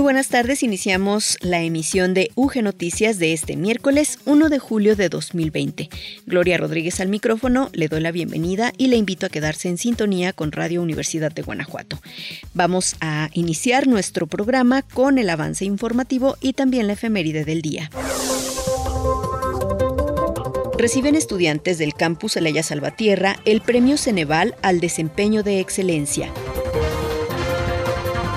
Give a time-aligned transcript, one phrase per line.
[0.00, 4.96] Muy buenas tardes, iniciamos la emisión de UG Noticias de este miércoles 1 de julio
[4.96, 5.90] de 2020.
[6.24, 10.32] Gloria Rodríguez al micrófono, le doy la bienvenida y le invito a quedarse en sintonía
[10.32, 12.00] con Radio Universidad de Guanajuato.
[12.54, 17.90] Vamos a iniciar nuestro programa con el avance informativo y también la efeméride del día.
[20.78, 26.32] Reciben estudiantes del campus Elaya Salvatierra el Premio Ceneval al Desempeño de Excelencia.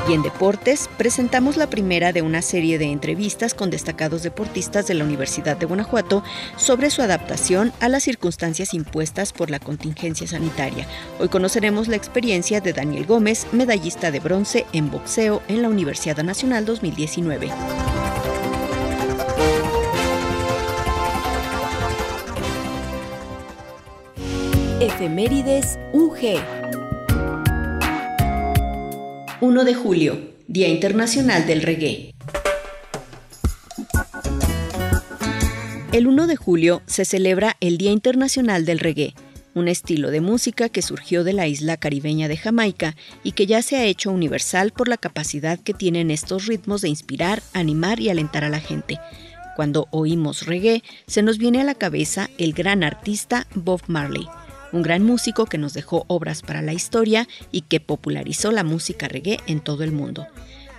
[0.08, 4.96] Y en deportes, presentamos la primera de una serie de entrevistas con destacados deportistas de
[4.96, 6.24] la Universidad de Guanajuato
[6.58, 10.88] sobre su adaptación a las circunstancias impuestas por la contingencia sanitaria.
[11.20, 16.22] Hoy conoceremos la experiencia de Daniel Gómez, medallista de bronce en boxeo en la Universidad
[16.22, 17.50] Nacional 2019.
[24.82, 26.83] Efemérides UG.
[29.44, 32.16] 1 de julio, Día Internacional del Reggae.
[35.92, 39.16] El 1 de julio se celebra el Día Internacional del Reggae,
[39.54, 43.62] un estilo de música que surgió de la isla caribeña de Jamaica y que ya
[43.62, 48.08] se ha hecho universal por la capacidad que tienen estos ritmos de inspirar, animar y
[48.08, 48.98] alentar a la gente.
[49.58, 54.26] Cuando oímos reggae, se nos viene a la cabeza el gran artista Bob Marley
[54.74, 59.08] un gran músico que nos dejó obras para la historia y que popularizó la música
[59.08, 60.28] reggae en todo el mundo.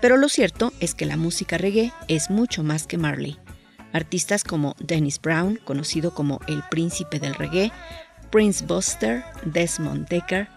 [0.02, 3.38] Pero lo cierto es que la música reggae es mucho más que Marley.
[3.92, 7.72] Artistas como Dennis Brown, conocido como el príncipe del reggae,
[8.30, 10.48] Prince Buster, Desmond Decker,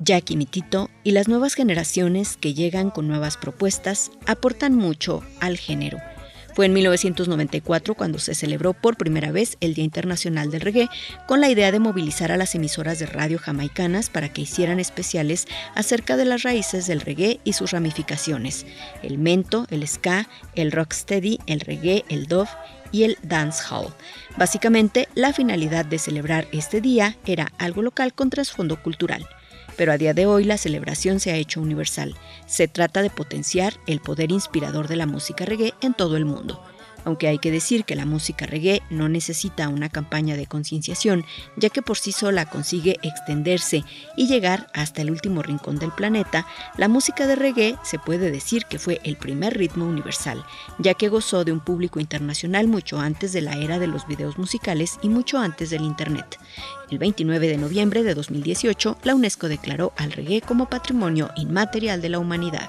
[0.00, 5.98] Jackie Mitito y las nuevas generaciones que llegan con nuevas propuestas aportan mucho al género
[6.54, 10.88] fue en 1994 cuando se celebró por primera vez el Día Internacional del Reggae,
[11.26, 15.46] con la idea de movilizar a las emisoras de radio jamaicanas para que hicieran especiales
[15.74, 18.66] acerca de las raíces del reggae y sus ramificaciones,
[19.02, 22.50] el mento, el ska, el rocksteady, el reggae, el dove
[22.92, 23.94] y el dancehall.
[24.36, 29.26] Básicamente, la finalidad de celebrar este día era algo local con trasfondo cultural
[29.80, 32.14] pero a día de hoy la celebración se ha hecho universal.
[32.44, 36.62] Se trata de potenciar el poder inspirador de la música reggae en todo el mundo
[37.04, 41.24] aunque hay que decir que la música reggae no necesita una campaña de concienciación,
[41.56, 43.84] ya que por sí sola consigue extenderse
[44.16, 46.46] y llegar hasta el último rincón del planeta,
[46.76, 50.44] la música de reggae se puede decir que fue el primer ritmo universal,
[50.78, 54.38] ya que gozó de un público internacional mucho antes de la era de los videos
[54.38, 56.38] musicales y mucho antes del Internet.
[56.90, 62.08] El 29 de noviembre de 2018, la UNESCO declaró al reggae como patrimonio inmaterial de
[62.08, 62.68] la humanidad.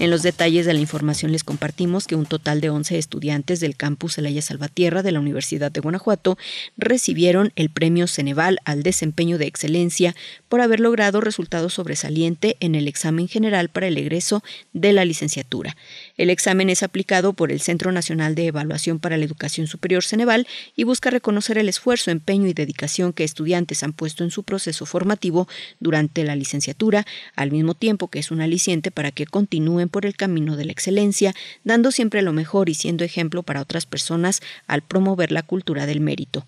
[0.00, 3.74] En los detalles de la información les compartimos que un total de 11 estudiantes del
[3.74, 6.38] campus Elaya Salvatierra de la Universidad de Guanajuato
[6.76, 10.14] recibieron el premio Ceneval al desempeño de excelencia
[10.48, 15.76] por haber logrado resultados sobresaliente en el examen general para el egreso de la licenciatura.
[16.18, 20.48] El examen es aplicado por el Centro Nacional de Evaluación para la Educación Superior Ceneval
[20.74, 24.84] y busca reconocer el esfuerzo, empeño y dedicación que estudiantes han puesto en su proceso
[24.84, 25.46] formativo
[25.78, 30.16] durante la licenciatura, al mismo tiempo que es un aliciente para que continúen por el
[30.16, 34.82] camino de la excelencia, dando siempre lo mejor y siendo ejemplo para otras personas al
[34.82, 36.44] promover la cultura del mérito.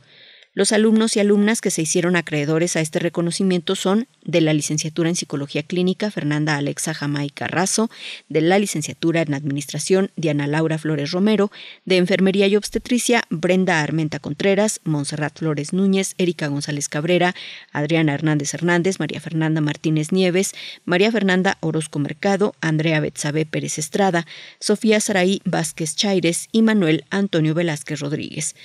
[0.52, 5.08] Los alumnos y alumnas que se hicieron acreedores a este reconocimiento son de la licenciatura
[5.08, 7.88] en Psicología Clínica Fernanda Alexa Jamay Carrazo,
[8.28, 11.52] de la licenciatura en Administración Diana Laura Flores Romero,
[11.84, 17.36] de Enfermería y Obstetricia Brenda Armenta Contreras, Montserrat Flores Núñez, Erika González Cabrera,
[17.70, 20.54] Adriana Hernández Hernández, María Fernanda Martínez Nieves,
[20.84, 24.26] María Fernanda Orozco Mercado, Andrea Betsabe Pérez Estrada,
[24.58, 28.56] Sofía Saraí Vázquez Chaires y Manuel Antonio Velázquez Rodríguez.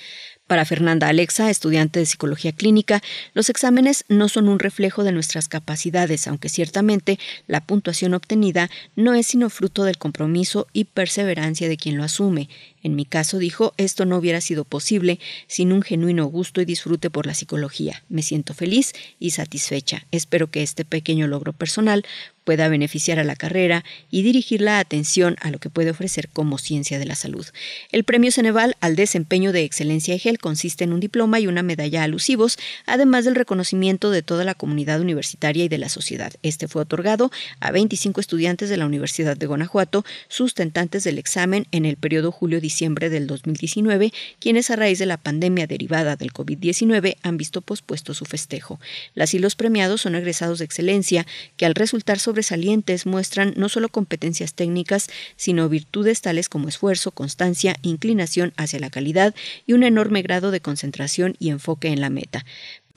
[0.46, 3.02] Para Fernanda Alexa, estudiante de psicología clínica,
[3.34, 9.14] los exámenes no son un reflejo de nuestras capacidades, aunque ciertamente la puntuación obtenida no
[9.14, 12.48] es sino fruto del compromiso y perseverancia de quien lo asume.
[12.84, 17.10] En mi caso, dijo, esto no hubiera sido posible sin un genuino gusto y disfrute
[17.10, 18.04] por la psicología.
[18.08, 20.06] Me siento feliz y satisfecha.
[20.12, 22.04] Espero que este pequeño logro personal
[22.46, 26.58] pueda beneficiar a la carrera y dirigir la atención a lo que puede ofrecer como
[26.58, 27.44] ciencia de la salud.
[27.90, 32.04] El premio Ceneval al desempeño de excelencia EGEL consiste en un diploma y una medalla
[32.04, 32.56] alusivos,
[32.86, 36.32] además del reconocimiento de toda la comunidad universitaria y de la sociedad.
[36.44, 41.84] Este fue otorgado a 25 estudiantes de la Universidad de Guanajuato, sustentantes del examen en
[41.84, 47.36] el periodo julio-diciembre del 2019, quienes a raíz de la pandemia derivada del COVID-19 han
[47.38, 48.78] visto pospuesto su festejo.
[49.14, 51.26] Las y los premiados son egresados de excelencia
[51.56, 57.76] que al resultar sobresalientes muestran no solo competencias técnicas, sino virtudes tales como esfuerzo, constancia,
[57.80, 59.34] inclinación hacia la calidad
[59.66, 62.44] y un enorme grado de concentración y enfoque en la meta.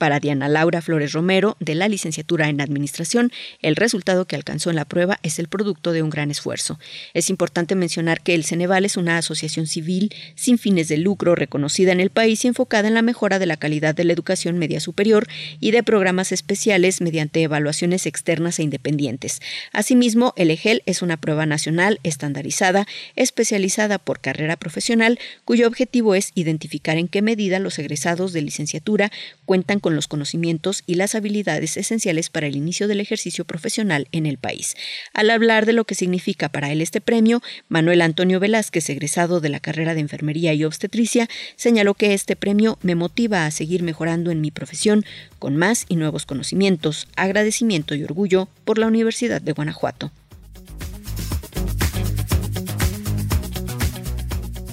[0.00, 3.30] Para Diana Laura Flores Romero, de la licenciatura en Administración,
[3.60, 6.78] el resultado que alcanzó en la prueba es el producto de un gran esfuerzo.
[7.12, 11.92] Es importante mencionar que el Ceneval es una asociación civil sin fines de lucro reconocida
[11.92, 14.80] en el país y enfocada en la mejora de la calidad de la educación media
[14.80, 15.28] superior
[15.60, 19.42] y de programas especiales mediante evaluaciones externas e independientes.
[19.70, 22.86] Asimismo, el EGEL es una prueba nacional estandarizada,
[23.16, 29.12] especializada por carrera profesional, cuyo objetivo es identificar en qué medida los egresados de licenciatura
[29.44, 34.26] cuentan con los conocimientos y las habilidades esenciales para el inicio del ejercicio profesional en
[34.26, 34.76] el país.
[35.12, 39.48] Al hablar de lo que significa para él este premio, Manuel Antonio Velázquez, egresado de
[39.48, 44.30] la carrera de Enfermería y Obstetricia, señaló que este premio me motiva a seguir mejorando
[44.30, 45.04] en mi profesión
[45.38, 50.12] con más y nuevos conocimientos, agradecimiento y orgullo por la Universidad de Guanajuato.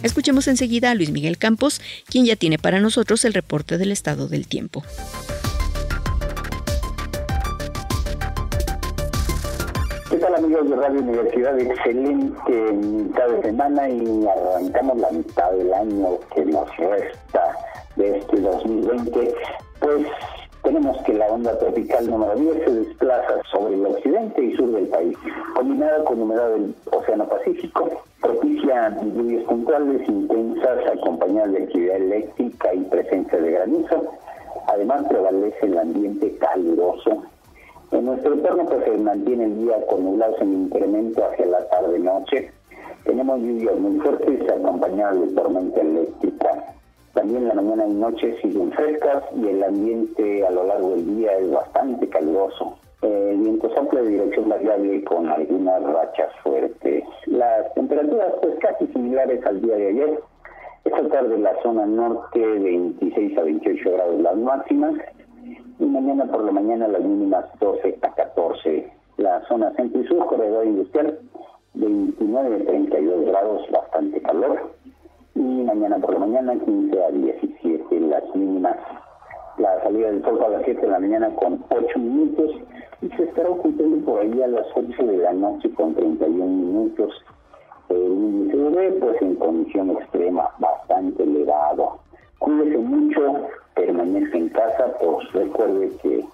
[0.07, 4.29] Escuchemos enseguida a Luis Miguel Campos, quien ya tiene para nosotros el reporte del estado
[4.29, 4.81] del tiempo.
[10.09, 11.59] ¿Qué tal amigos de Radio Universidad?
[11.59, 17.57] Excelente mitad de semana y arrancamos la mitad del año que nos resta
[17.97, 19.35] de este 2020.
[19.81, 20.07] Pues
[20.67, 24.87] tenemos que la onda tropical número 10 se desplaza sobre el occidente y sur del
[24.87, 25.17] país,
[25.55, 27.89] combinada con humedad del Océano Pacífico,
[28.21, 34.11] propicia lluvias puntuales intensas acompañadas de actividad eléctrica y presencia de granizo.
[34.67, 37.23] Además prevalece el ambiente caluroso.
[37.91, 42.51] En nuestro entorno pues, se mantiene el día con nublados en incremento hacia la tarde-noche.
[43.05, 46.75] Tenemos lluvias muy fuertes acompañadas de tormenta eléctrica.
[47.17, 51.35] También la mañana y noche siguen frescas y el ambiente a lo largo del día
[51.35, 52.77] es bastante caluroso.
[53.01, 57.03] El viento sopla de dirección variable con algunas rachas fuertes.
[57.25, 60.19] Las temperaturas pues casi similares al día de ayer.
[60.85, 64.93] Esta tarde la zona norte 26 a 28 grados las máximas
[65.79, 68.93] y mañana por la mañana las mínimas 12 a 14.
[69.17, 71.17] La zona centro y sur, corredor industrial
[71.73, 74.76] 29 a 32 grados, bastante calor
[75.37, 78.75] y mañana por la mañana 15 a 17 las mínimas.
[79.57, 82.51] La salida del sol a las 7 de la mañana con 8 minutos
[83.01, 87.13] y se estará ocultando por ahí a las 8 de la noche con 31 minutos.
[87.89, 91.99] El índice de pues en condición extrema, bastante elevado.
[92.39, 96.25] Cuídese mucho, permanezca en casa, pues recuerde que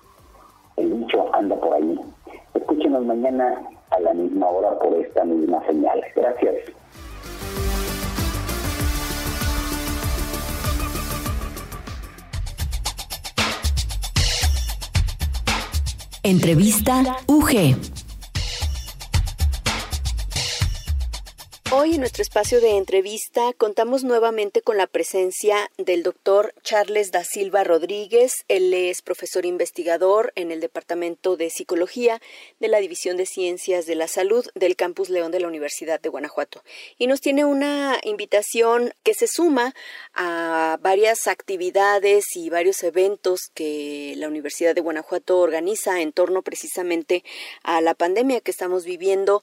[0.78, 2.00] el bicho anda por ahí.
[2.54, 3.62] Escúchenos mañana
[3.92, 6.02] a la misma hora por esta misma señal.
[6.16, 6.83] Gracias.
[16.26, 17.93] Entrevista UG.
[21.76, 27.24] Hoy en nuestro espacio de entrevista contamos nuevamente con la presencia del doctor Charles da
[27.24, 28.46] Silva Rodríguez.
[28.48, 32.22] Él es profesor investigador en el Departamento de Psicología
[32.60, 36.10] de la División de Ciencias de la Salud del Campus León de la Universidad de
[36.10, 36.62] Guanajuato.
[37.00, 39.74] Y nos tiene una invitación que se suma
[40.14, 47.24] a varias actividades y varios eventos que la Universidad de Guanajuato organiza en torno precisamente
[47.64, 49.42] a la pandemia que estamos viviendo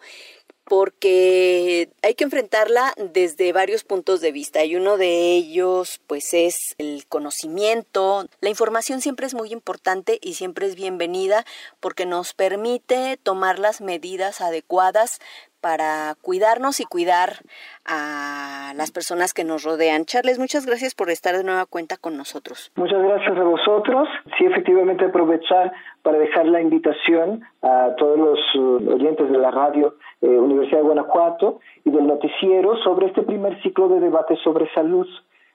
[0.71, 6.77] porque hay que enfrentarla desde varios puntos de vista y uno de ellos pues es
[6.79, 8.29] el conocimiento.
[8.41, 11.45] La información siempre es muy importante y siempre es bienvenida
[11.81, 15.19] porque nos permite tomar las medidas adecuadas
[15.61, 17.31] para cuidarnos y cuidar
[17.85, 20.05] a las personas que nos rodean.
[20.05, 22.71] Charles, muchas gracias por estar de nueva cuenta con nosotros.
[22.77, 24.09] Muchas gracias a vosotros.
[24.39, 29.97] Sí, efectivamente aprovechar para dejar la invitación a todos los uh, oyentes de la radio
[30.23, 35.07] eh, Universidad de Guanajuato y del noticiero sobre este primer ciclo de debate sobre salud.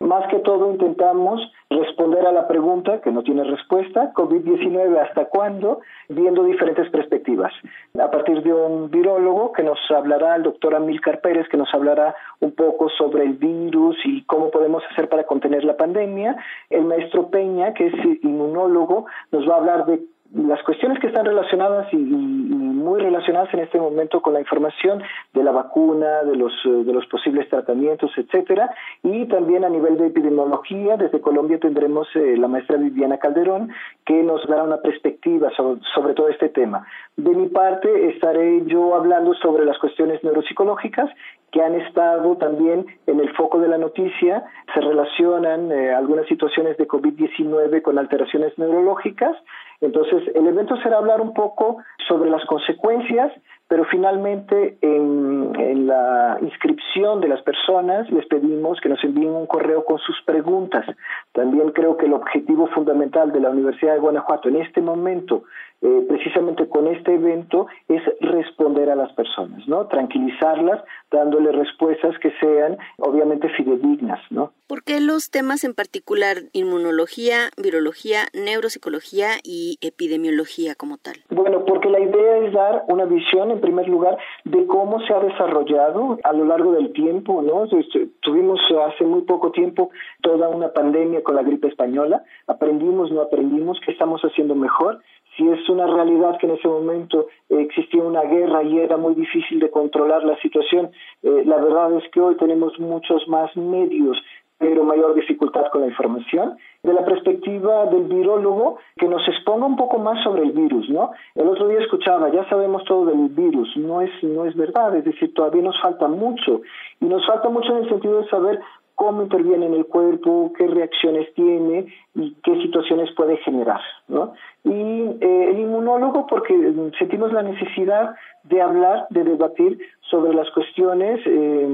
[0.05, 5.81] Más que todo intentamos responder a la pregunta que no tiene respuesta, COVID-19 hasta cuándo,
[6.09, 7.51] viendo diferentes perspectivas.
[7.99, 12.13] A partir de un virólogo que nos hablará, el doctor Amílcar Pérez, que nos hablará
[12.39, 16.37] un poco sobre el virus y cómo podemos hacer para contener la pandemia.
[16.69, 20.03] El maestro Peña, que es inmunólogo, nos va a hablar de
[20.35, 25.01] las cuestiones que están relacionadas y, muy relacionadas en este momento con la información
[25.33, 28.69] de la vacuna, de los, de los posibles tratamientos, etcétera,
[29.01, 33.71] y también a nivel de epidemiología, desde Colombia tendremos eh, la maestra Viviana Calderón,
[34.05, 36.85] que nos dará una perspectiva sobre, sobre todo este tema.
[37.17, 41.09] De mi parte, estaré yo hablando sobre las cuestiones neuropsicológicas
[41.55, 44.43] que han estado también en el foco de la noticia.
[44.73, 49.37] Se relacionan eh, algunas situaciones de COVID-19 con alteraciones neurológicas.
[49.81, 51.77] Entonces, el evento será hablar un poco
[52.07, 53.31] sobre las consecuencias,
[53.67, 59.47] pero finalmente en, en, la inscripción de las personas les pedimos que nos envíen un
[59.47, 60.85] correo con sus preguntas.
[61.33, 65.43] También creo que el objetivo fundamental de la Universidad de Guanajuato en este momento
[65.81, 69.85] eh, precisamente con este evento es responder a las personas, ¿no?
[69.87, 74.53] Tranquilizarlas, dándole respuestas que sean obviamente fidedignas, ¿no?
[74.67, 81.17] ¿Por qué los temas en particular inmunología, virología, neuropsicología y epidemiología como tal?
[81.29, 85.19] Bueno, porque la idea es dar una visión en primer lugar de cómo se ha
[85.19, 87.65] desarrollado a lo largo del tiempo, ¿no?
[87.77, 89.89] Este, tuvimos hace muy poco tiempo
[90.21, 94.99] toda una pandemia con la gripe española, aprendimos, no aprendimos, qué estamos haciendo mejor
[95.37, 99.59] si es una realidad que en ese momento existía una guerra y era muy difícil
[99.59, 100.91] de controlar la situación,
[101.23, 104.17] eh, la verdad es que hoy tenemos muchos más medios
[104.57, 106.57] pero mayor dificultad con la información.
[106.83, 111.11] De la perspectiva del virólogo, que nos exponga un poco más sobre el virus, ¿no?
[111.33, 115.03] El otro día escuchaba, ya sabemos todo del virus, no es, no es verdad, es
[115.03, 116.61] decir, todavía nos falta mucho.
[117.01, 118.59] Y nos falta mucho en el sentido de saber
[118.95, 123.81] cómo interviene en el cuerpo, qué reacciones tiene y qué situaciones puede generar.
[124.07, 124.33] ¿no?
[124.63, 126.53] Y eh, el inmunólogo, porque
[126.97, 131.67] sentimos la necesidad de hablar, de debatir sobre las cuestiones eh,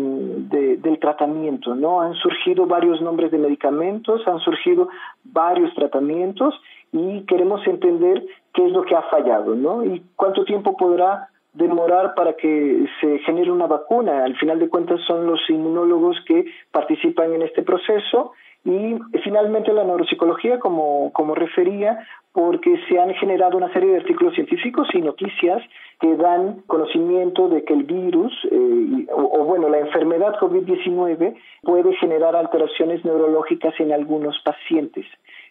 [0.82, 1.76] del tratamiento.
[1.76, 2.02] ¿no?
[2.02, 4.90] Han surgido varios nombres de medicamentos, han surgido
[5.24, 6.60] varios tratamientos
[6.92, 9.86] y queremos entender qué es lo que ha fallado ¿no?
[9.86, 14.24] y cuánto tiempo podrá demorar para que se genere una vacuna.
[14.24, 19.84] Al final de cuentas son los inmunólogos que participan en este proceso y finalmente la
[19.84, 25.62] neuropsicología, como, como refería, porque se han generado una serie de artículos científicos y noticias
[26.00, 32.36] que dan conocimiento de que el virus, eh, o, bueno, la enfermedad COVID-19 puede generar
[32.36, 35.06] alteraciones neurológicas en algunos pacientes.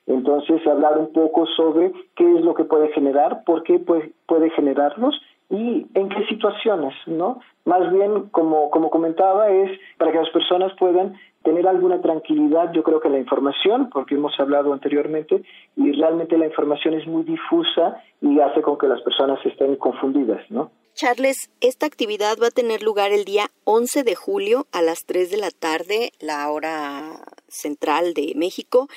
[0.07, 4.51] Entonces, hablar un poco sobre qué es lo que puede generar, por qué puede, puede
[4.51, 7.41] generarlos y en qué situaciones, ¿no?
[7.65, 12.83] Más bien, como, como comentaba, es para que las personas puedan tener alguna tranquilidad, yo
[12.83, 15.43] creo que la información, porque hemos hablado anteriormente,
[15.77, 20.43] y realmente la información es muy difusa y hace con que las personas estén confundidas,
[20.51, 20.71] ¿no?
[20.95, 25.31] Charles, esta actividad va a tener lugar el día 11 de julio a las 3
[25.31, 28.89] de la tarde, la hora central de México.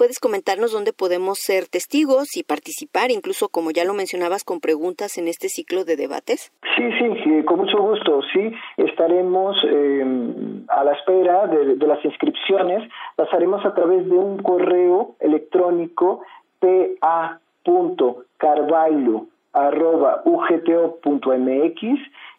[0.00, 5.18] ¿Puedes comentarnos dónde podemos ser testigos y participar, incluso como ya lo mencionabas, con preguntas
[5.18, 6.50] en este ciclo de debates?
[6.74, 8.22] Sí, sí, con mucho gusto.
[8.32, 10.02] Sí, estaremos eh,
[10.68, 12.88] a la espera de, las inscripciones.
[13.18, 16.22] Las haremos a través de un correo electrónico
[16.60, 21.82] pa.carvalho arroba ugto.mx,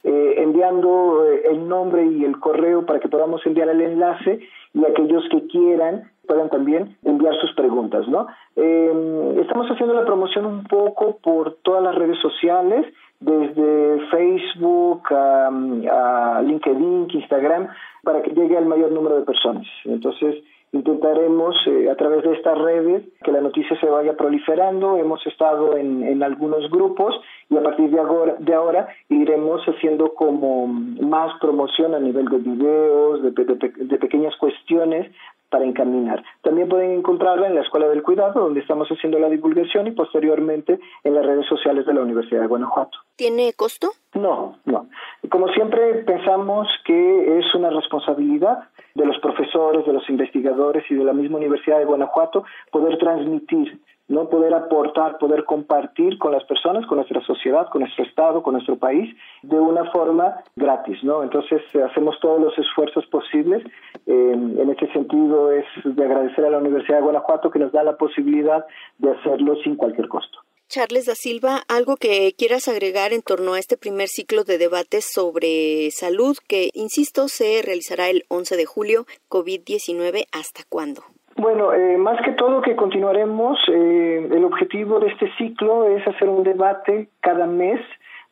[0.03, 4.39] eh, enviando eh, el nombre y el correo para que podamos enviar el enlace
[4.73, 8.27] y aquellos que quieran puedan también enviar sus preguntas, ¿no?
[8.55, 12.85] Eh, estamos haciendo la promoción un poco por todas las redes sociales,
[13.19, 17.67] desde Facebook a LinkedIn, Instagram,
[18.03, 19.67] para que llegue al mayor número de personas.
[19.85, 24.95] Entonces, Intentaremos eh, a través de estas redes que la noticia se vaya proliferando.
[24.95, 27.13] Hemos estado en, algunos grupos
[27.49, 33.21] y a partir de ahora, de iremos haciendo como más promoción a nivel de videos,
[33.21, 35.11] de, de pequeñas cuestiones
[35.51, 36.23] para encaminar.
[36.41, 40.79] También pueden encontrarla en la Escuela del Cuidado, donde estamos haciendo la divulgación y posteriormente
[41.03, 42.97] en las redes sociales de la Universidad de Guanajuato.
[43.17, 43.91] ¿Tiene costo?
[44.15, 44.87] No, no.
[45.29, 51.03] Como siempre pensamos que es una responsabilidad de los profesores, de los investigadores y de
[51.03, 53.79] la misma Universidad de Guanajuato poder transmitir
[54.11, 58.53] no poder aportar, poder compartir con las personas, con nuestra sociedad, con nuestro Estado, con
[58.53, 61.23] nuestro país, de una forma gratis, ¿no?
[61.23, 63.63] Entonces hacemos todos los esfuerzos posibles.
[64.05, 67.83] Eh, en este sentido es de agradecer a la Universidad de Guanajuato que nos da
[67.83, 68.65] la posibilidad
[68.97, 70.39] de hacerlo sin cualquier costo.
[70.67, 75.05] Charles da Silva, algo que quieras agregar en torno a este primer ciclo de debates
[75.05, 81.03] sobre salud que, insisto, se realizará el 11 de julio, COVID-19, ¿hasta cuándo?
[81.35, 86.29] Bueno, eh, más que todo que continuaremos, eh, el objetivo de este ciclo es hacer
[86.29, 87.79] un debate cada mes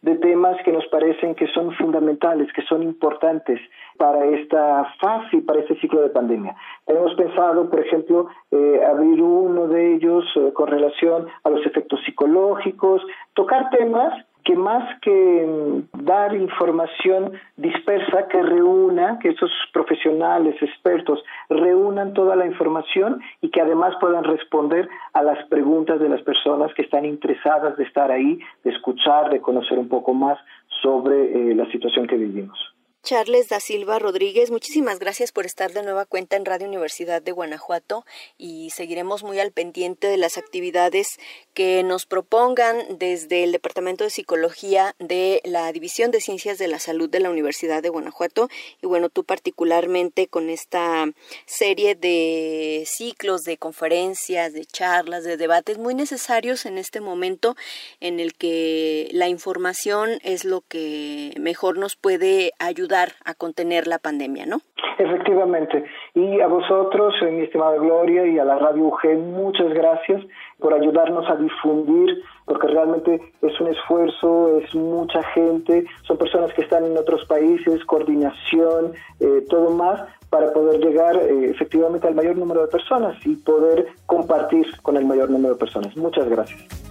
[0.02, 3.60] de temas que nos parecen que son fundamentales, que son importantes
[3.98, 6.56] para esta fase y para este ciclo de pandemia.
[6.88, 12.00] Hemos pensado, por ejemplo, eh, abrir uno de ellos eh, con relación a los efectos
[12.06, 13.02] psicológicos,
[13.34, 22.14] tocar temas que más que dar información dispersa, que reúna, que esos profesionales, expertos, reúnan
[22.14, 26.84] toda la información y que además puedan responder a las preguntas de las personas que
[26.84, 30.38] están interesadas de estar ahí, de escuchar, de conocer un poco más
[30.82, 32.58] sobre eh, la situación que vivimos.
[33.02, 37.32] Charles da Silva Rodríguez, muchísimas gracias por estar de nueva cuenta en Radio Universidad de
[37.32, 38.06] Guanajuato
[38.38, 41.18] y seguiremos muy al pendiente de las actividades
[41.54, 46.78] que nos propongan desde el Departamento de Psicología de la División de Ciencias de la
[46.78, 48.50] Salud de la Universidad de Guanajuato.
[48.82, 51.06] Y bueno, tú particularmente con esta
[51.46, 57.56] serie de ciclos, de conferencias, de charlas, de debates muy necesarios en este momento
[58.02, 64.00] en el que la información es lo que mejor nos puede ayudar a contener la
[64.00, 64.62] pandemia, ¿no?
[64.98, 65.86] Efectivamente.
[66.14, 70.22] Y a vosotros, eh, mi estimada Gloria, y a la Radio UG, muchas gracias
[70.60, 76.64] por ayudarnos a difundir, porque realmente es un esfuerzo, es mucha gente, son personas que
[76.64, 82.36] están en otros países, coordinación, eh, todo más, para poder llegar eh, efectivamente al mayor
[82.36, 85.96] número de personas y poder compartir con el mayor número de personas.
[85.96, 86.89] Muchas gracias.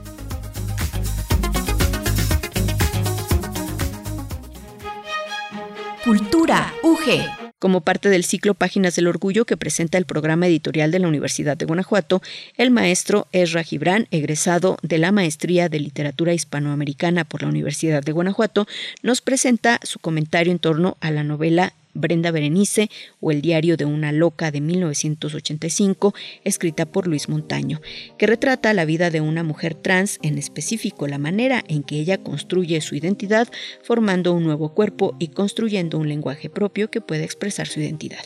[6.08, 7.52] Cultura UG.
[7.58, 11.54] Como parte del ciclo Páginas del Orgullo que presenta el programa editorial de la Universidad
[11.54, 12.22] de Guanajuato,
[12.56, 18.12] el maestro Ezra Gibran, egresado de la Maestría de Literatura Hispanoamericana por la Universidad de
[18.12, 18.66] Guanajuato,
[19.02, 22.88] nos presenta su comentario en torno a la novela Brenda Berenice
[23.21, 26.14] o El diario de una loca de 1985,
[26.45, 27.81] escrita por Luis Montaño,
[28.17, 32.19] que retrata la vida de una mujer trans, en específico la manera en que ella
[32.19, 33.49] construye su identidad,
[33.83, 38.21] formando un nuevo cuerpo y construyendo un lenguaje propio que puede expresar su identidad.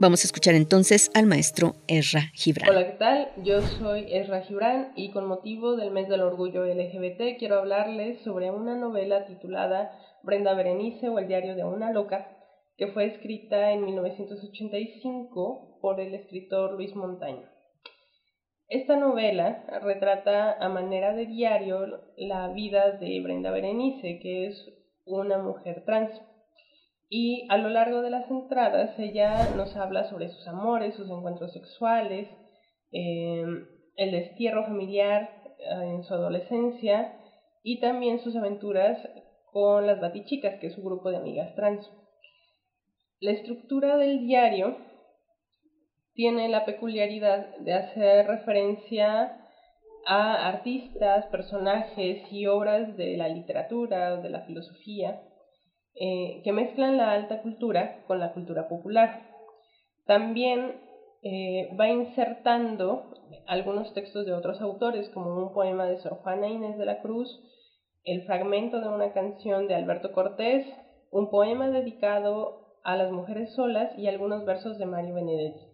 [0.00, 2.68] Vamos a escuchar entonces al maestro Ezra Gibran.
[2.68, 3.28] Hola, ¿qué tal?
[3.44, 8.50] Yo soy Ezra Gibran y con motivo del mes del orgullo LGBT quiero hablarles sobre
[8.50, 9.92] una novela titulada
[10.24, 12.28] Brenda Berenice o El diario de una loca,
[12.76, 17.48] que fue escrita en 1985 por el escritor Luis Montaño.
[18.68, 24.72] Esta novela retrata a manera de diario la vida de Brenda Berenice, que es
[25.04, 26.10] una mujer trans.
[27.08, 31.52] Y a lo largo de las entradas ella nos habla sobre sus amores, sus encuentros
[31.52, 32.28] sexuales,
[32.90, 37.16] em, el destierro familiar eh, en su adolescencia
[37.62, 38.98] y también sus aventuras
[39.52, 41.88] con las Batichicas, que es su grupo de amigas trans.
[43.20, 44.76] La estructura del diario
[46.14, 49.40] tiene la peculiaridad de hacer referencia
[50.06, 55.22] a artistas, personajes y obras de la literatura o de la filosofía
[55.96, 59.30] eh, que mezclan la alta cultura con la cultura popular.
[60.06, 60.80] También
[61.22, 63.14] eh, va insertando
[63.46, 67.28] algunos textos de otros autores, como un poema de Sor Juana Inés de la Cruz,
[68.04, 70.66] el fragmento de una canción de Alberto Cortés,
[71.10, 75.66] un poema dedicado a las mujeres solas y algunos versos de Mario Benedetti.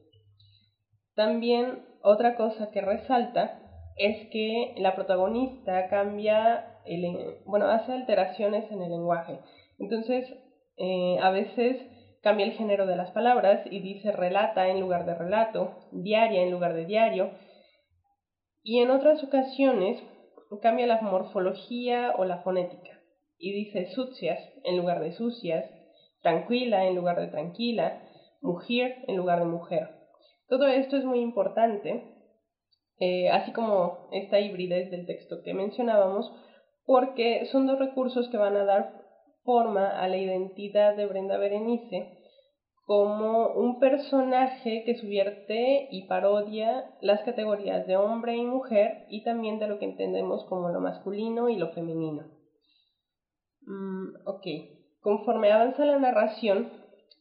[1.14, 3.61] También otra cosa que resalta
[3.96, 9.40] es que la protagonista cambia, el, bueno, hace alteraciones en el lenguaje.
[9.79, 10.27] Entonces,
[10.77, 11.77] eh, a veces
[12.23, 16.51] cambia el género de las palabras y dice relata en lugar de relato, diaria en
[16.51, 17.33] lugar de diario.
[18.62, 20.03] Y en otras ocasiones
[20.62, 22.99] cambia la morfología o la fonética
[23.38, 25.64] y dice sucias en lugar de sucias,
[26.23, 28.03] tranquila en lugar de tranquila,
[28.41, 29.89] mujer en lugar de mujer.
[30.49, 32.03] Todo esto es muy importante,
[32.99, 36.31] eh, así como esta hibridez del texto que mencionábamos,
[36.85, 39.01] porque son dos recursos que van a dar
[39.45, 42.19] forma a la identidad de Brenda Berenice
[42.85, 49.61] como un personaje que subvierte y parodia las categorías de hombre y mujer y también
[49.61, 52.25] de lo que entendemos como lo masculino y lo femenino.
[53.63, 54.27] Mm,
[55.03, 56.71] Conforme avanza la narración,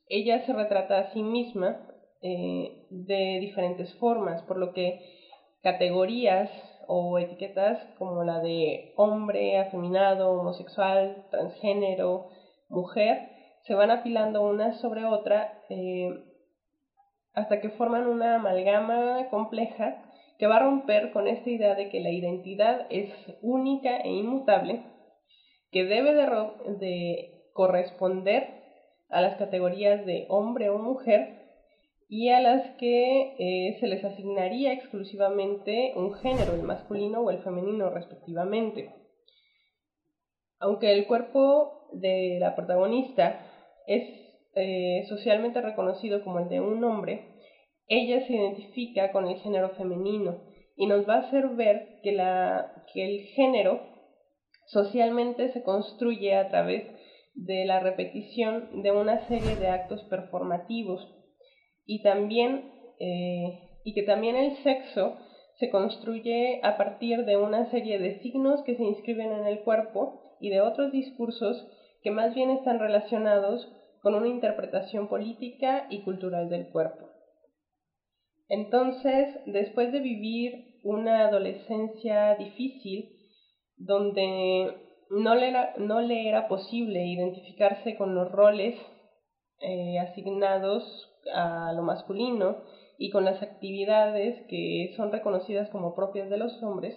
[0.08, 1.78] ella se retrata a sí misma
[2.22, 5.00] eh, de diferentes formas, por lo que
[5.62, 6.50] categorías
[6.88, 12.30] o etiquetas como la de hombre, afeminado, homosexual, transgénero,
[12.68, 13.30] mujer,
[13.64, 16.10] se van apilando una sobre otra eh,
[17.34, 20.04] hasta que forman una amalgama compleja
[20.38, 24.84] que va a romper con esta idea de que la identidad es única e inmutable,
[25.72, 26.26] que debe de,
[26.80, 28.48] de corresponder
[29.10, 31.42] a las categorías de hombre o mujer
[32.08, 37.40] y a las que eh, se les asignaría exclusivamente un género, el masculino o el
[37.40, 38.96] femenino respectivamente.
[40.58, 43.46] Aunque el cuerpo de la protagonista
[43.88, 44.04] es
[44.56, 47.26] eh, socialmente reconocido como el de un hombre,
[47.90, 50.46] ella se identifica con el género femenino
[50.78, 53.82] y nos va a hacer ver que, la, que el género
[54.68, 56.99] socialmente se construye a través
[57.46, 61.08] de la repetición de una serie de actos performativos
[61.86, 65.18] y también eh, y que también el sexo
[65.58, 70.38] se construye a partir de una serie de signos que se inscriben en el cuerpo
[70.40, 71.66] y de otros discursos
[72.02, 73.68] que más bien están relacionados
[74.02, 77.10] con una interpretación política y cultural del cuerpo.
[78.48, 83.10] Entonces, después de vivir una adolescencia difícil,
[83.78, 88.76] donde no le era, no le era posible identificarse con los roles
[89.62, 90.84] eh, asignados
[91.34, 92.58] a lo masculino
[92.98, 96.96] y con las actividades que son reconocidas como propias de los hombres,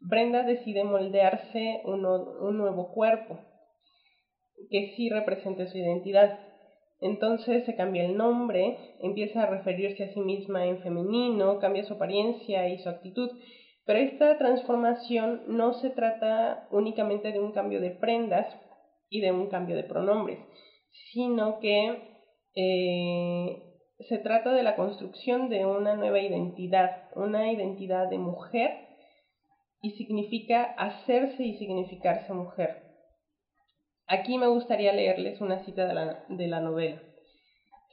[0.00, 3.38] Brenda decide moldearse un, un nuevo cuerpo
[4.70, 6.38] que sí represente su identidad.
[7.00, 11.94] Entonces se cambia el nombre, empieza a referirse a sí misma en femenino, cambia su
[11.94, 13.30] apariencia y su actitud.
[13.88, 18.46] Pero esta transformación no se trata únicamente de un cambio de prendas
[19.08, 20.38] y de un cambio de pronombres,
[21.10, 21.96] sino que
[22.54, 23.62] eh,
[24.06, 28.72] se trata de la construcción de una nueva identidad, una identidad de mujer
[29.80, 32.82] y significa hacerse y significarse mujer.
[34.06, 37.00] Aquí me gustaría leerles una cita de la, de la novela.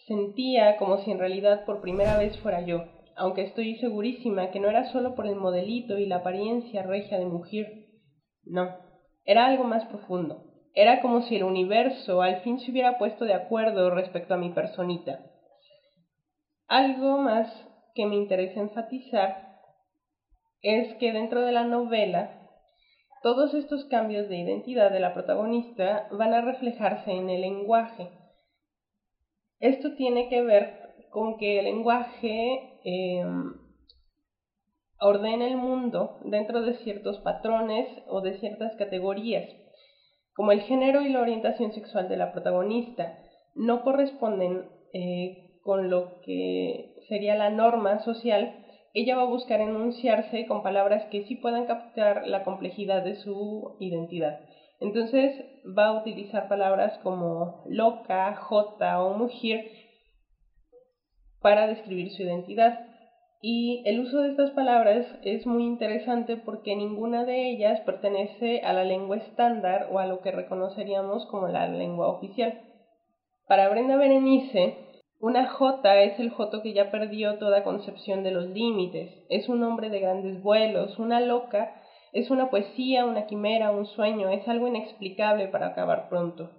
[0.08, 2.84] Sentía como si en realidad por primera vez fuera yo,
[3.16, 7.26] aunque estoy segurísima que no era solo por el modelito y la apariencia regia de
[7.26, 7.86] mujer.
[8.44, 8.76] No,
[9.24, 10.44] era algo más profundo.
[10.74, 14.50] Era como si el universo al fin se hubiera puesto de acuerdo respecto a mi
[14.50, 15.32] personita.
[16.68, 17.50] Algo más
[17.94, 19.56] que me interesa enfatizar
[20.62, 22.42] es que dentro de la novela
[23.22, 28.10] todos estos cambios de identidad de la protagonista van a reflejarse en el lenguaje.
[29.60, 33.54] Esto tiene que ver con que el lenguaje em,
[35.02, 39.50] ordena el mundo dentro de ciertos patrones o de ciertas categorías,
[40.34, 43.20] como el género y la orientación sexual de la protagonista
[43.56, 50.46] no corresponden eh, con lo que sería la norma social ella va a buscar enunciarse
[50.46, 54.40] con palabras que sí puedan captar la complejidad de su identidad.
[54.80, 55.34] Entonces
[55.78, 59.70] va a utilizar palabras como loca, jota o mujer
[61.46, 62.88] para describir su identidad.
[63.40, 68.74] Y el uso de estas palabras es muy interesante porque ninguna de ellas pertenece a
[68.74, 72.62] la lengua estándar o a lo que reconoceríamos como la lengua oficial.
[73.48, 74.76] Para Brenda Berenice,
[75.20, 79.64] una J es el Joto que ya perdió toda concepción de los límites, es un
[79.64, 81.80] hombre de grandes vuelos, una loca
[82.12, 86.50] es una poesía, una quimera, un sueño, es algo inexplicable para acabar pronto.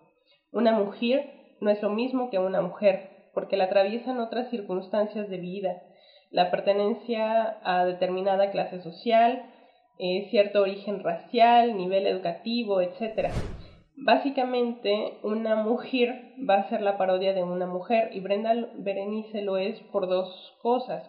[0.53, 5.37] Una mujer no es lo mismo que una mujer, porque la atraviesan otras circunstancias de
[5.37, 5.83] vida,
[6.31, 9.45] la pertenencia a determinada clase social,
[9.99, 13.29] eh, cierto origen racial, nivel educativo, etc.
[13.95, 19.59] Básicamente, una mujer va a ser la parodia de una mujer y Brenda Berenice lo
[19.59, 21.07] es por dos cosas.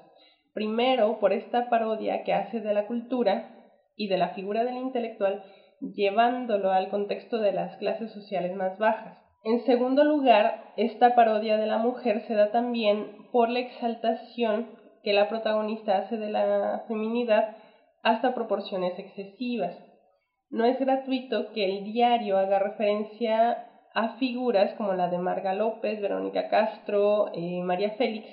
[0.54, 3.56] Primero, por esta parodia que hace de la cultura
[3.96, 5.46] y de la figura del intelectual,
[5.80, 9.27] llevándolo al contexto de las clases sociales más bajas.
[9.48, 14.68] En segundo lugar, esta parodia de la mujer se da también por la exaltación
[15.04, 17.56] que la protagonista hace de la feminidad
[18.04, 19.74] hasta proporciones excesivas.
[20.50, 26.02] No es gratuito que el diario haga referencia a figuras como la de Marga López,
[26.02, 28.28] Verónica Castro, eh, María Félix,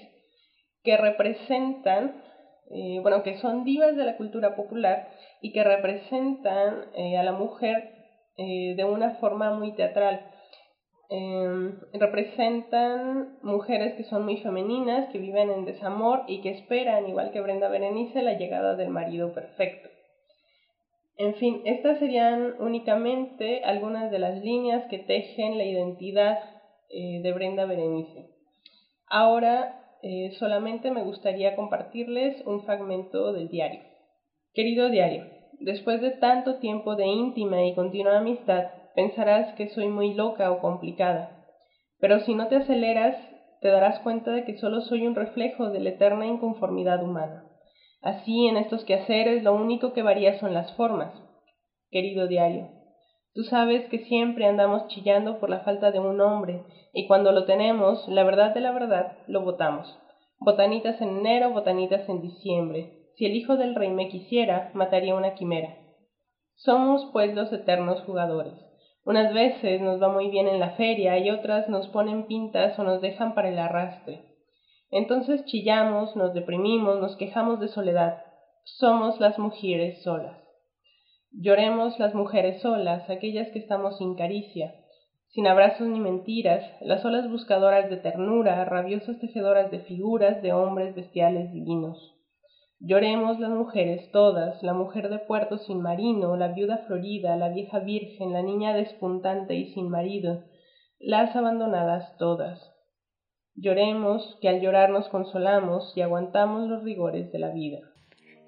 [0.83, 2.25] que representan,
[2.75, 7.31] eh, bueno, que son divas de la cultura popular y que representan eh, a la
[7.31, 7.93] mujer
[8.37, 10.34] de una forma muy teatral.
[11.17, 17.31] Em, representan mujeres que son muy femeninas, que viven en desamor y que esperan, igual
[17.31, 19.91] que Brenda Berenice, la llegada del marido perfecto.
[21.17, 26.37] En fin, estas serían únicamente algunas de las líneas que tejen la identidad
[26.91, 28.31] eh, de Brenda Berenice.
[29.07, 33.83] Ahora eh, solamente me gustaría compartirles un fragmento del diario.
[34.53, 35.27] Querido diario,
[35.61, 38.65] después de tanto tiempo de íntima y continua amistad,
[38.95, 41.45] pensarás que soy muy loca o complicada.
[41.99, 43.17] Pero si no te aceleras,
[43.61, 47.45] te darás cuenta de que solo soy un reflejo de la eterna inconformidad humana.
[48.03, 51.15] Así, en estos quehaceres, lo único que varía son las formas.
[51.91, 52.69] Querido diario,
[53.33, 56.61] tú sabes que siempre andamos chillando por la falta de un hombre,
[56.93, 59.99] y cuando lo tenemos, la verdad de la verdad, lo votamos.
[60.41, 62.91] Botanitas en enero, botanitas en diciembre.
[63.17, 65.75] Si el hijo del rey me quisiera, mataría una quimera.
[66.57, 68.53] Somos, pues, los eternos jugadores.
[69.05, 72.85] Unas veces nos va muy bien en la feria y otras nos ponen pintas o
[72.85, 74.23] nos dejan para el arrastre.
[74.91, 78.23] Entonces chillamos, nos deprimimos, nos quejamos de soledad.
[78.65, 80.39] Somos las mujeres solas.
[81.33, 84.75] Lloremos las mujeres solas, aquellas que estamos sin caricia,
[85.31, 90.95] sin abrazos ni mentiras, las solas buscadoras de ternura, rabiosas tejedoras de figuras de hombres
[90.95, 92.14] bestiales divinos.
[92.81, 97.79] Lloremos las mujeres todas, la mujer de puerto sin marino, la viuda florida, la vieja
[97.79, 100.45] virgen, la niña despuntante y sin marido,
[100.99, 102.73] las abandonadas todas.
[103.55, 107.94] Lloremos, que al llorar nos consolamos y aguantamos los rigores de la vida.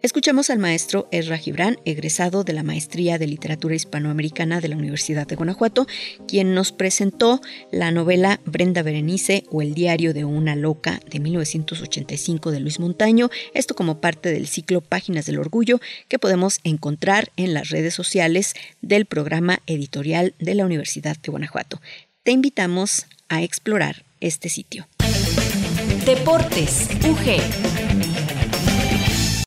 [0.07, 5.27] Escuchamos al maestro Ezra Gibran, egresado de la Maestría de Literatura Hispanoamericana de la Universidad
[5.27, 5.89] de Guanajuato,
[6.29, 7.41] quien nos presentó
[7.73, 13.31] la novela Brenda Berenice o El diario de una loca de 1985 de Luis Montaño,
[13.53, 18.55] esto como parte del ciclo Páginas del Orgullo que podemos encontrar en las redes sociales
[18.83, 21.81] del programa editorial de la Universidad de Guanajuato.
[22.23, 24.87] Te invitamos a explorar este sitio.
[26.07, 27.76] Deportes UG.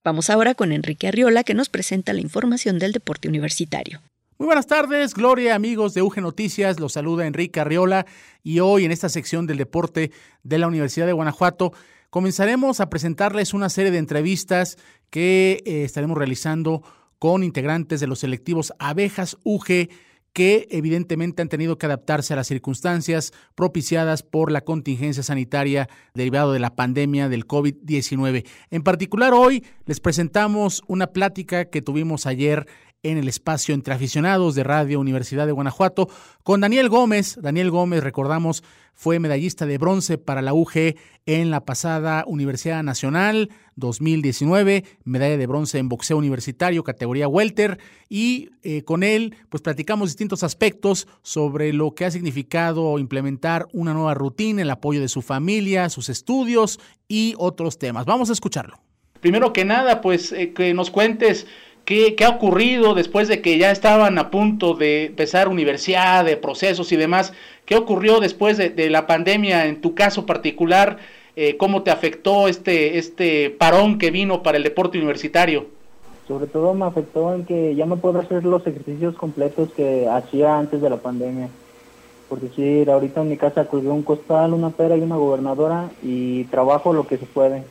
[0.03, 3.99] Vamos ahora con Enrique Arriola que nos presenta la información del deporte universitario.
[4.37, 8.05] Muy buenas tardes, Gloria, amigos de UG Noticias, los saluda Enrique Arriola
[8.41, 10.11] y hoy en esta sección del deporte
[10.43, 11.73] de la Universidad de Guanajuato
[12.09, 14.77] comenzaremos a presentarles una serie de entrevistas
[15.09, 16.81] que eh, estaremos realizando
[17.19, 19.89] con integrantes de los selectivos Abejas UG
[20.39, 26.53] que evidentemente han tenido que adaptarse a las circunstancias propiciadas por la contingencia sanitaria derivado
[26.53, 28.45] de la pandemia del COVID-19.
[28.71, 32.67] En particular hoy les presentamos una plática que tuvimos ayer
[33.03, 36.09] en el espacio entre aficionados de Radio Universidad de Guanajuato
[36.43, 37.37] con Daniel Gómez.
[37.41, 43.49] Daniel Gómez, recordamos, fue medallista de bronce para la UG en la pasada Universidad Nacional
[43.75, 50.09] 2019, medalla de bronce en boxeo universitario categoría welter y eh, con él pues platicamos
[50.09, 55.21] distintos aspectos sobre lo que ha significado implementar una nueva rutina, el apoyo de su
[55.21, 58.05] familia, sus estudios y otros temas.
[58.05, 58.81] Vamos a escucharlo.
[59.21, 61.45] Primero que nada, pues eh, que nos cuentes
[61.89, 66.91] ¿Qué, ha ocurrido después de que ya estaban a punto de empezar universidad, de procesos
[66.91, 67.33] y demás?
[67.65, 70.97] ¿Qué ocurrió después de, la pandemia en tu caso particular?
[71.35, 75.65] Eh, ¿Cómo te afectó este, este parón que vino para el deporte universitario?
[76.27, 80.59] Sobre todo me afectó en que ya no puedo hacer los ejercicios completos que hacía
[80.59, 81.49] antes de la pandemia.
[82.29, 86.43] Por decir, ahorita en mi casa colgué un costal, una pera y una gobernadora y
[86.43, 87.63] trabajo lo que se puede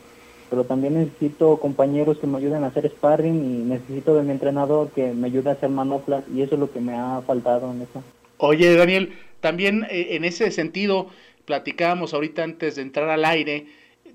[0.50, 4.90] pero también necesito compañeros que me ayuden a hacer sparring y necesito de mi entrenador
[4.90, 7.82] que me ayude a hacer manoplas y eso es lo que me ha faltado en
[7.82, 8.02] eso.
[8.38, 11.08] Oye, Daniel, también eh, en ese sentido
[11.44, 13.66] platicábamos ahorita antes de entrar al aire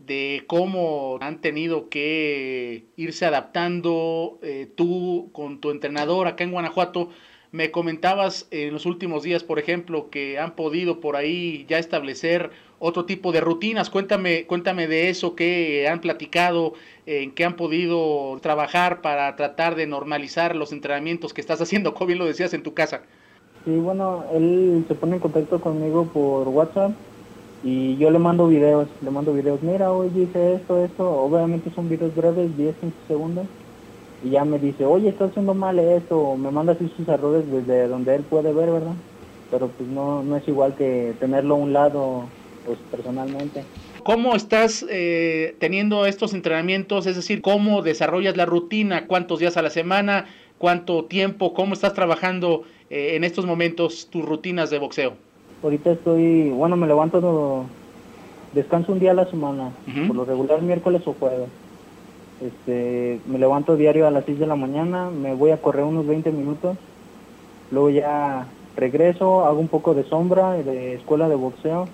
[0.06, 7.10] de cómo han tenido que irse adaptando eh, tú con tu entrenador acá en Guanajuato.
[7.54, 12.50] Me comentabas en los últimos días, por ejemplo, que han podido por ahí ya establecer
[12.80, 13.92] otro tipo de rutinas.
[13.92, 16.74] Cuéntame, cuéntame de eso, qué han platicado,
[17.06, 22.08] en qué han podido trabajar para tratar de normalizar los entrenamientos que estás haciendo, como
[22.08, 23.04] bien lo decías en tu casa.
[23.66, 26.94] Sí, bueno, él se pone en contacto conmigo por WhatsApp
[27.64, 31.88] y yo le mando videos, le mando videos, mira, hoy hice esto, esto, obviamente son
[31.88, 33.46] videos breves, 10, 15 segundos,
[34.24, 37.88] y ya me dice, oye, estás haciendo mal esto, me manda así sus errores desde
[37.88, 38.94] donde él puede ver, ¿verdad?
[39.52, 42.24] Pero pues no, no es igual que tenerlo a un lado
[42.66, 43.64] pues personalmente.
[44.04, 47.06] ¿Cómo estás eh, teniendo estos entrenamientos?
[47.06, 49.08] Es decir, ¿cómo desarrollas la rutina?
[49.08, 50.26] ¿Cuántos días a la semana?
[50.58, 51.54] ¿Cuánto tiempo?
[51.54, 55.14] ¿Cómo estás trabajando eh, en estos momentos tus rutinas de boxeo?
[55.62, 57.66] Ahorita estoy, bueno, me levanto,
[58.54, 59.72] descanso un día a la semana,
[60.08, 61.50] por lo regular miércoles o jueves.
[62.44, 66.06] Este, me levanto diario a las 6 de la mañana, me voy a correr unos
[66.06, 66.78] 20 minutos,
[67.72, 71.88] luego ya regreso, hago un poco de sombra de escuela de boxeo,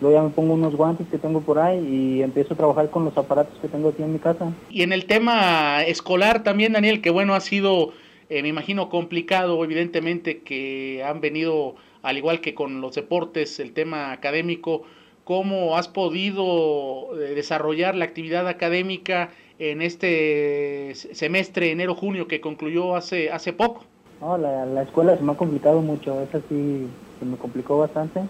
[0.00, 3.04] Luego ya me pongo unos guantes que tengo por ahí y empiezo a trabajar con
[3.04, 4.52] los aparatos que tengo aquí en mi casa.
[4.68, 7.92] Y en el tema escolar también, Daniel, que bueno, ha sido,
[8.28, 13.72] eh, me imagino, complicado, evidentemente, que han venido, al igual que con los deportes, el
[13.72, 14.82] tema académico.
[15.24, 23.30] ¿Cómo has podido eh, desarrollar la actividad académica en este semestre, enero-junio, que concluyó hace,
[23.30, 23.86] hace poco?
[24.20, 28.28] No, la, la escuela se me ha complicado mucho, esa sí se me complicó bastante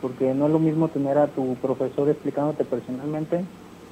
[0.00, 3.48] porque no es lo mismo tener a tu profesor explicándote personalmente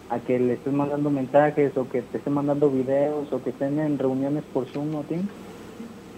[0.09, 3.81] a que le estés mandando mensajes o que te esté mandando videos o que estén
[3.81, 5.33] en reuniones por Zoom o Teams.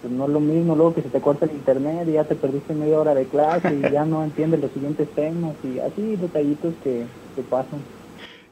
[0.01, 2.35] Pues no es lo mismo luego que se te corta el internet y ya te
[2.37, 6.77] perdiste media hora de clase y ya no entiendes los siguientes temas y así detallitos
[6.79, 7.89] que, que pasan.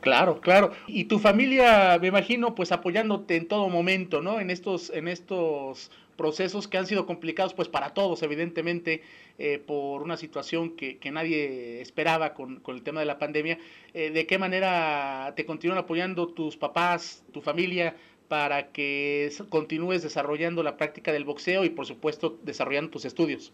[0.04, 0.72] Claro, claro.
[0.86, 4.42] Y tu familia, me imagino, pues apoyándote en todo momento, ¿no?
[4.42, 9.02] En estos, en estos procesos que han sido complicados pues para todos, evidentemente,
[9.40, 13.60] eh, por una situación que, nadie esperaba con, el tema de la pandemia.
[13.94, 17.96] Eh, ¿De qué manera te continúan apoyando tus papás, tu familia,
[18.28, 23.54] para que continúes desarrollando la práctica del boxeo y, por supuesto, desarrollando tus estudios?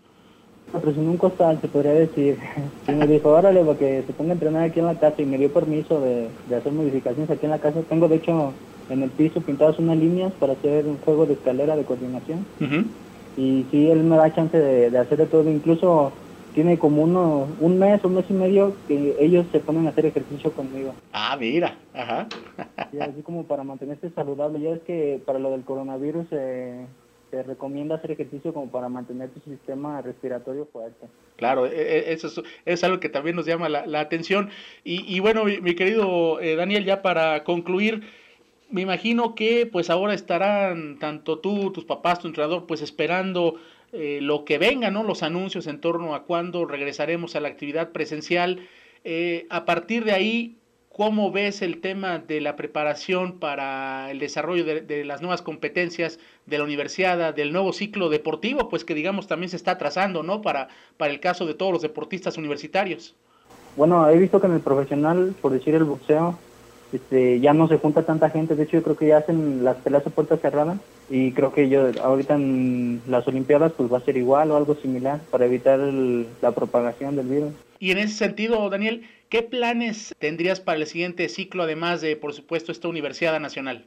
[0.73, 2.37] En un costal, se podría decir.
[2.87, 5.25] Y me dijo, órale, para que se ponga a entrenar aquí en la casa y
[5.25, 7.81] me dio permiso de, de hacer modificaciones aquí en la casa.
[7.87, 8.53] Tengo, de hecho,
[8.89, 12.45] en el piso pintadas unas líneas para hacer un juego de escalera de coordinación.
[13.37, 15.49] Y sí, él me da chance de, hacer de todo.
[15.49, 16.11] Incluso
[16.53, 20.07] tiene como uno, un mes, un mes y medio que ellos se ponen a hacer
[20.07, 20.93] ejercicio conmigo.
[21.13, 22.27] Ah, mira, ajá.
[22.91, 24.59] y así como para mantenerse saludable.
[24.59, 26.85] Ya es que para lo del coronavirus eh,
[27.29, 31.07] se recomienda hacer ejercicio como para mantener tu sistema respiratorio fuerte.
[31.35, 34.49] Claro, e, e, eso es, algo que también nos llama la, atención.
[34.83, 38.03] Y, bueno, mi, querido eh, Daniel, ya para concluir,
[38.69, 43.55] me imagino que pues ahora estarán tanto tú, tus papás, tu entrenador, pues esperando
[43.91, 45.03] eh, lo que venga, ¿no?
[45.03, 48.67] Los anuncios en torno a cuándo regresaremos a la actividad presencial.
[49.03, 50.58] Eh, a partir de ahí,
[50.89, 56.57] ¿cómo ves el tema de la preparación para el desarrollo de, las nuevas competencias de
[56.57, 60.41] la universidad, del nuevo ciclo deportivo, pues que digamos también se está trazando, ¿no?
[60.41, 63.15] Para, para el caso de todos los deportistas universitarios.
[63.75, 66.37] Bueno, he visto que en el profesional, por decir el boxeo,
[66.91, 69.77] este, ya no se junta tanta gente, de hecho yo creo que ya hacen las
[69.77, 74.01] peleas a puerta cerrada y creo que yo ahorita en las Olimpiadas pues va a
[74.01, 77.53] ser igual o algo similar para evitar la propagación del virus.
[77.79, 82.33] Y en ese sentido, Daniel, ¿qué planes tendrías para el siguiente ciclo, además de, por
[82.33, 83.85] supuesto, esta Universidad Nacional?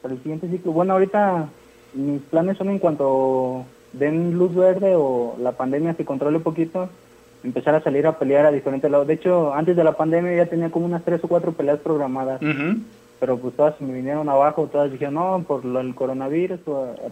[0.00, 1.48] Para el siguiente ciclo, bueno, ahorita
[1.94, 6.88] mis planes son en cuanto den luz verde o la pandemia se controle un poquito,
[7.44, 9.06] empezar a salir a pelear a diferentes lados.
[9.06, 12.40] De hecho, antes de la pandemia ya tenía como unas tres o cuatro peleas programadas.
[13.20, 16.58] Pero pues todas me vinieron abajo, todas dijeron, no, por el coronavirus,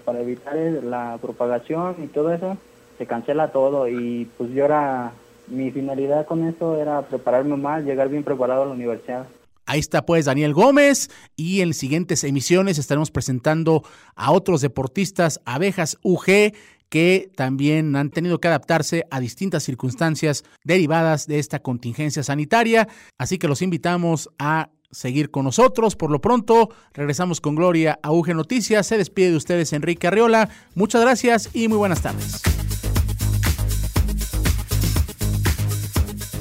[0.04, 2.56] para evitar la propagación y todo eso,
[2.98, 3.86] se cancela todo.
[3.86, 5.12] Y pues yo era,
[5.50, 9.26] mi finalidad con eso era prepararme más, llegar bien preparado a la universidad.
[9.66, 13.82] Ahí está pues Daniel Gómez y en siguientes emisiones estaremos presentando
[14.16, 16.52] a otros deportistas, abejas UG,
[16.88, 22.88] que también han tenido que adaptarse a distintas circunstancias derivadas de esta contingencia sanitaria.
[23.16, 25.94] Así que los invitamos a seguir con nosotros.
[25.94, 28.88] Por lo pronto, regresamos con Gloria a UG Noticias.
[28.88, 30.48] Se despide de ustedes Enrique Arriola.
[30.74, 32.42] Muchas gracias y muy buenas tardes.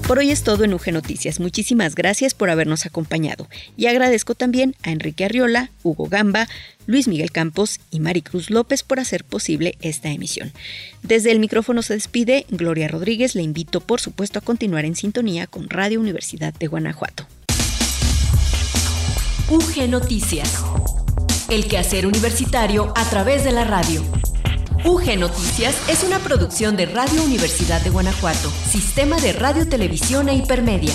[0.09, 1.39] Por hoy es todo en UG Noticias.
[1.39, 3.47] Muchísimas gracias por habernos acompañado.
[3.77, 6.47] Y agradezco también a Enrique Arriola, Hugo Gamba,
[6.87, 10.51] Luis Miguel Campos y Maricruz López por hacer posible esta emisión.
[11.03, 13.35] Desde el micrófono se despide Gloria Rodríguez.
[13.35, 17.27] Le invito, por supuesto, a continuar en sintonía con Radio Universidad de Guanajuato.
[19.47, 20.63] UG Noticias.
[21.51, 24.03] El quehacer universitario a través de la radio.
[24.85, 30.35] UG Noticias es una producción de Radio Universidad de Guanajuato, Sistema de Radio, Televisión e
[30.35, 30.93] Hipermedia.